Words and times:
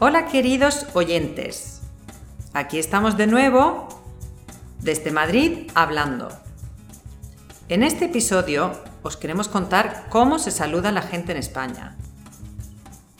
Hola 0.00 0.26
queridos 0.26 0.86
oyentes, 0.94 1.80
aquí 2.52 2.78
estamos 2.78 3.16
de 3.16 3.26
nuevo 3.26 3.88
desde 4.78 5.10
Madrid 5.10 5.68
hablando. 5.74 6.28
En 7.68 7.82
este 7.82 8.04
episodio 8.04 8.80
os 9.02 9.16
queremos 9.16 9.48
contar 9.48 10.06
cómo 10.08 10.38
se 10.38 10.52
saluda 10.52 10.92
la 10.92 11.02
gente 11.02 11.32
en 11.32 11.38
España. 11.38 11.96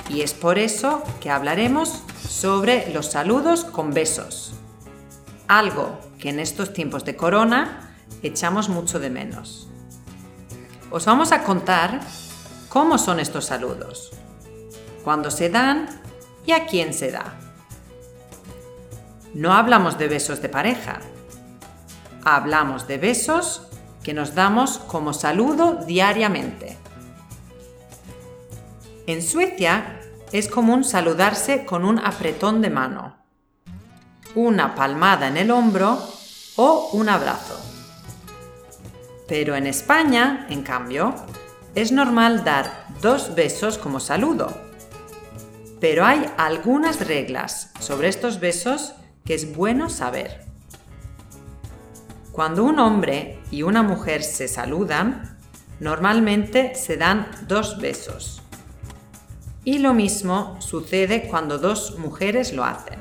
Y 0.08 0.20
es 0.20 0.34
por 0.34 0.56
eso 0.56 1.02
que 1.20 1.30
hablaremos 1.30 2.04
sobre 2.28 2.88
los 2.94 3.06
saludos 3.06 3.64
con 3.64 3.92
besos. 3.92 4.52
Algo 5.48 5.98
que 6.20 6.28
en 6.28 6.38
estos 6.38 6.72
tiempos 6.72 7.04
de 7.04 7.16
corona 7.16 7.90
echamos 8.22 8.68
mucho 8.68 9.00
de 9.00 9.10
menos. 9.10 9.68
Os 10.92 11.06
vamos 11.06 11.32
a 11.32 11.42
contar 11.42 11.98
cómo 12.68 12.98
son 12.98 13.18
estos 13.18 13.46
saludos, 13.46 14.12
cuándo 15.02 15.32
se 15.32 15.50
dan 15.50 16.06
y 16.46 16.52
a 16.52 16.66
quién 16.66 16.94
se 16.94 17.10
da. 17.10 17.34
No 19.34 19.52
hablamos 19.52 19.98
de 19.98 20.08
besos 20.08 20.40
de 20.40 20.48
pareja, 20.48 21.00
hablamos 22.24 22.86
de 22.88 22.98
besos 22.98 23.62
que 24.02 24.14
nos 24.14 24.34
damos 24.34 24.78
como 24.78 25.12
saludo 25.12 25.74
diariamente. 25.86 26.78
En 29.06 29.22
Suecia 29.22 30.00
es 30.32 30.48
común 30.48 30.84
saludarse 30.84 31.64
con 31.64 31.84
un 31.84 31.98
apretón 31.98 32.62
de 32.62 32.70
mano, 32.70 33.16
una 34.34 34.74
palmada 34.74 35.28
en 35.28 35.36
el 35.36 35.50
hombro 35.50 35.98
o 36.56 36.90
un 36.92 37.08
abrazo. 37.08 37.60
Pero 39.26 39.56
en 39.56 39.66
España, 39.66 40.46
en 40.48 40.62
cambio, 40.62 41.14
es 41.74 41.92
normal 41.92 42.44
dar 42.44 42.86
dos 43.00 43.34
besos 43.34 43.78
como 43.78 44.00
saludo 44.00 44.67
pero 45.80 46.04
hay 46.04 46.26
algunas 46.36 47.06
reglas 47.06 47.72
sobre 47.80 48.08
estos 48.08 48.40
besos 48.40 48.94
que 49.24 49.34
es 49.34 49.54
bueno 49.54 49.88
saber. 49.90 50.44
Cuando 52.32 52.64
un 52.64 52.78
hombre 52.78 53.38
y 53.50 53.62
una 53.62 53.82
mujer 53.82 54.22
se 54.22 54.48
saludan, 54.48 55.36
normalmente 55.80 56.74
se 56.74 56.96
dan 56.96 57.28
dos 57.46 57.78
besos. 57.80 58.42
Y 59.64 59.78
lo 59.78 59.92
mismo 59.92 60.56
sucede 60.60 61.28
cuando 61.28 61.58
dos 61.58 61.98
mujeres 61.98 62.52
lo 62.52 62.64
hacen. 62.64 63.00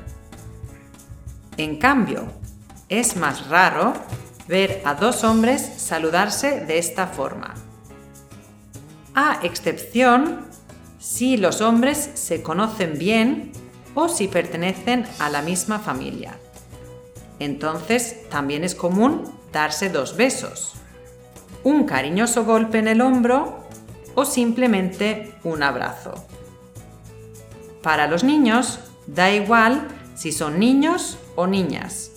En 1.56 1.78
cambio, 1.78 2.26
es 2.88 3.16
más 3.16 3.48
raro 3.48 3.94
ver 4.48 4.82
a 4.84 4.94
dos 4.94 5.24
hombres 5.24 5.62
saludarse 5.62 6.60
de 6.64 6.78
esta 6.78 7.06
forma. 7.06 7.54
A 9.14 9.40
excepción 9.42 10.47
si 10.98 11.36
los 11.36 11.60
hombres 11.60 12.10
se 12.14 12.42
conocen 12.42 12.98
bien 12.98 13.52
o 13.94 14.08
si 14.08 14.28
pertenecen 14.28 15.06
a 15.18 15.30
la 15.30 15.42
misma 15.42 15.78
familia. 15.78 16.38
Entonces 17.38 18.28
también 18.28 18.64
es 18.64 18.74
común 18.74 19.24
darse 19.52 19.90
dos 19.90 20.16
besos, 20.16 20.74
un 21.62 21.84
cariñoso 21.84 22.44
golpe 22.44 22.78
en 22.78 22.88
el 22.88 23.00
hombro 23.00 23.64
o 24.14 24.24
simplemente 24.24 25.34
un 25.44 25.62
abrazo. 25.62 26.14
Para 27.82 28.06
los 28.08 28.24
niños 28.24 28.80
da 29.06 29.30
igual 29.30 29.86
si 30.14 30.32
son 30.32 30.58
niños 30.58 31.18
o 31.36 31.46
niñas. 31.46 32.10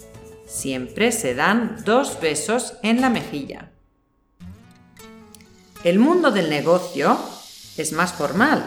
Siempre 0.48 1.12
se 1.12 1.36
dan 1.36 1.84
dos 1.86 2.20
besos 2.20 2.74
en 2.82 3.00
la 3.00 3.10
mejilla. 3.10 3.72
El 5.84 6.00
mundo 6.00 6.32
del 6.32 6.50
negocio 6.50 7.18
es 7.78 7.94
más 7.94 8.14
formal, 8.14 8.64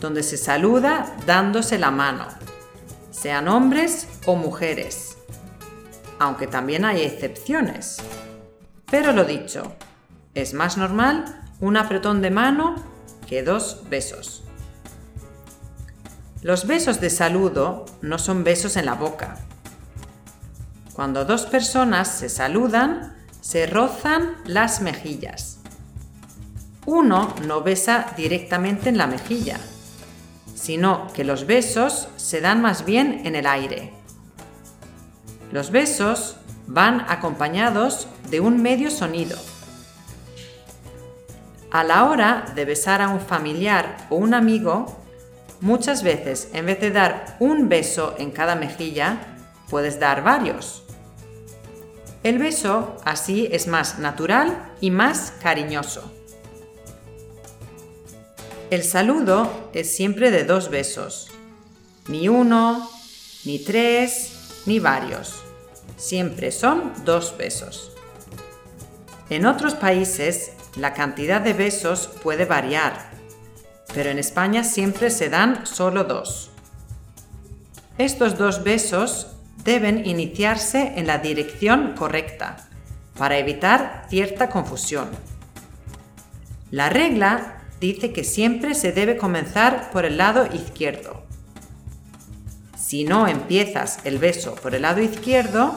donde 0.00 0.22
se 0.22 0.36
saluda 0.36 1.16
dándose 1.26 1.78
la 1.78 1.90
mano, 1.90 2.26
sean 3.10 3.48
hombres 3.48 4.08
o 4.26 4.34
mujeres, 4.34 5.16
aunque 6.18 6.46
también 6.46 6.84
hay 6.84 7.02
excepciones. 7.02 7.98
Pero 8.90 9.12
lo 9.12 9.24
dicho, 9.24 9.74
es 10.34 10.54
más 10.54 10.76
normal 10.76 11.42
un 11.60 11.76
apretón 11.76 12.22
de 12.22 12.30
mano 12.30 12.76
que 13.28 13.42
dos 13.42 13.88
besos. 13.88 14.42
Los 16.42 16.66
besos 16.66 17.00
de 17.00 17.10
saludo 17.10 17.84
no 18.00 18.18
son 18.18 18.44
besos 18.44 18.76
en 18.76 18.86
la 18.86 18.94
boca. 18.94 19.36
Cuando 20.94 21.24
dos 21.24 21.46
personas 21.46 22.08
se 22.08 22.28
saludan, 22.28 23.16
se 23.40 23.66
rozan 23.66 24.36
las 24.46 24.80
mejillas 24.80 25.59
uno 26.86 27.34
no 27.46 27.62
besa 27.62 28.12
directamente 28.16 28.88
en 28.88 28.98
la 28.98 29.06
mejilla, 29.06 29.58
sino 30.54 31.12
que 31.12 31.24
los 31.24 31.46
besos 31.46 32.08
se 32.16 32.40
dan 32.40 32.62
más 32.62 32.84
bien 32.84 33.22
en 33.24 33.36
el 33.36 33.46
aire. 33.46 33.92
Los 35.52 35.70
besos 35.70 36.36
van 36.66 37.04
acompañados 37.08 38.08
de 38.30 38.40
un 38.40 38.62
medio 38.62 38.90
sonido. 38.90 39.38
A 41.70 41.84
la 41.84 42.04
hora 42.04 42.46
de 42.54 42.64
besar 42.64 43.00
a 43.02 43.08
un 43.08 43.20
familiar 43.20 44.06
o 44.10 44.16
un 44.16 44.34
amigo, 44.34 44.96
muchas 45.60 46.02
veces 46.02 46.48
en 46.52 46.66
vez 46.66 46.80
de 46.80 46.90
dar 46.90 47.36
un 47.40 47.68
beso 47.68 48.14
en 48.18 48.30
cada 48.30 48.54
mejilla, 48.54 49.18
puedes 49.68 50.00
dar 50.00 50.22
varios. 50.22 50.84
El 52.22 52.38
beso 52.38 52.96
así 53.04 53.48
es 53.50 53.66
más 53.66 53.98
natural 53.98 54.72
y 54.80 54.90
más 54.90 55.32
cariñoso. 55.40 56.19
El 58.70 58.84
saludo 58.84 59.68
es 59.74 59.96
siempre 59.96 60.30
de 60.30 60.44
dos 60.44 60.70
besos. 60.70 61.28
Ni 62.06 62.28
uno, 62.28 62.88
ni 63.44 63.58
tres, 63.58 64.62
ni 64.64 64.78
varios. 64.78 65.42
Siempre 65.96 66.52
son 66.52 66.92
dos 67.04 67.36
besos. 67.36 67.90
En 69.28 69.44
otros 69.44 69.74
países 69.74 70.52
la 70.76 70.94
cantidad 70.94 71.40
de 71.40 71.52
besos 71.52 72.10
puede 72.22 72.44
variar, 72.44 73.10
pero 73.92 74.10
en 74.10 74.20
España 74.20 74.62
siempre 74.62 75.10
se 75.10 75.28
dan 75.28 75.66
solo 75.66 76.04
dos. 76.04 76.52
Estos 77.98 78.38
dos 78.38 78.62
besos 78.62 79.32
deben 79.64 80.06
iniciarse 80.06 80.92
en 80.94 81.08
la 81.08 81.18
dirección 81.18 81.94
correcta 81.96 82.68
para 83.18 83.36
evitar 83.36 84.06
cierta 84.08 84.48
confusión. 84.48 85.08
La 86.70 86.88
regla 86.88 87.59
dice 87.80 88.12
que 88.12 88.24
siempre 88.24 88.74
se 88.74 88.92
debe 88.92 89.16
comenzar 89.16 89.90
por 89.90 90.04
el 90.04 90.18
lado 90.18 90.46
izquierdo. 90.52 91.22
Si 92.76 93.04
no 93.04 93.26
empiezas 93.26 94.00
el 94.04 94.18
beso 94.18 94.54
por 94.56 94.74
el 94.74 94.82
lado 94.82 95.00
izquierdo, 95.00 95.74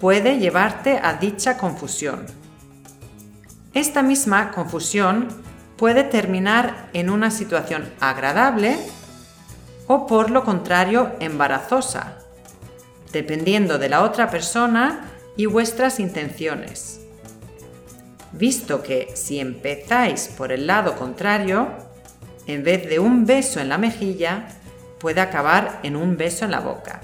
puede 0.00 0.38
llevarte 0.38 0.98
a 1.02 1.14
dicha 1.14 1.56
confusión. 1.56 2.26
Esta 3.74 4.02
misma 4.02 4.50
confusión 4.50 5.28
puede 5.76 6.02
terminar 6.02 6.88
en 6.92 7.08
una 7.08 7.30
situación 7.30 7.88
agradable 8.00 8.76
o 9.86 10.06
por 10.06 10.30
lo 10.30 10.44
contrario 10.44 11.12
embarazosa, 11.20 12.18
dependiendo 13.12 13.78
de 13.78 13.88
la 13.88 14.02
otra 14.02 14.30
persona 14.30 15.10
y 15.36 15.46
vuestras 15.46 16.00
intenciones 16.00 16.99
visto 18.32 18.82
que 18.82 19.10
si 19.14 19.40
empezáis 19.40 20.28
por 20.28 20.52
el 20.52 20.66
lado 20.66 20.96
contrario, 20.96 21.68
en 22.46 22.62
vez 22.64 22.88
de 22.88 22.98
un 22.98 23.26
beso 23.26 23.60
en 23.60 23.68
la 23.68 23.78
mejilla, 23.78 24.48
puede 24.98 25.20
acabar 25.20 25.80
en 25.82 25.96
un 25.96 26.16
beso 26.16 26.44
en 26.44 26.50
la 26.50 26.60
boca. 26.60 27.00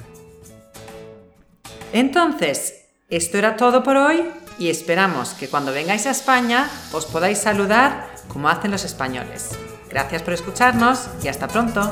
Entonces, 1.92 2.86
esto 3.08 3.38
era 3.38 3.56
todo 3.56 3.82
por 3.82 3.96
hoy 3.96 4.24
y 4.58 4.68
esperamos 4.68 5.30
que 5.30 5.48
cuando 5.48 5.72
vengáis 5.72 6.06
a 6.06 6.10
España 6.10 6.68
os 6.92 7.06
podáis 7.06 7.38
saludar 7.38 8.08
como 8.28 8.48
hacen 8.48 8.70
los 8.70 8.84
españoles. 8.84 9.50
Gracias 9.88 10.22
por 10.22 10.34
escucharnos 10.34 11.08
y 11.22 11.28
hasta 11.28 11.48
pronto. 11.48 11.90